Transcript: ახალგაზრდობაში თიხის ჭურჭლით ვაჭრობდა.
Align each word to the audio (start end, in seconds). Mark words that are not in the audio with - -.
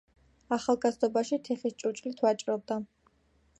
ახალგაზრდობაში 0.55 1.39
თიხის 1.49 1.77
ჭურჭლით 1.83 2.25
ვაჭრობდა. 2.27 2.79